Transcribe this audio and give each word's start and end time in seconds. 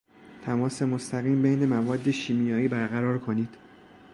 تماس 0.45 0.81
مستقیم 0.83 1.41
بین 1.41 1.65
مواد 1.65 2.11
شیمیایی 2.11 2.67
برقرار 2.67 3.19
کنید. 3.19 3.57